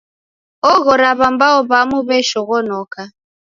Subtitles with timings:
[0.71, 3.01] Oghora w'ambao w'amu w'eshoghonoka.